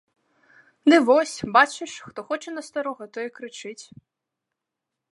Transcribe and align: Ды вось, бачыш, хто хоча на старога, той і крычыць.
Ды 0.93 0.97
вось, 1.09 1.33
бачыш, 1.59 1.93
хто 2.07 2.19
хоча 2.31 2.49
на 2.57 2.61
старога, 2.71 3.03
той 3.19 3.25
і 3.33 3.35
крычыць. 3.39 3.85